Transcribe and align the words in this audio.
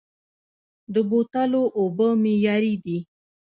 د 0.93 0.95
بوتلو 1.09 1.63
اوبه 1.79 2.07
معیاري 2.23 2.75
دي؟ 2.83 2.97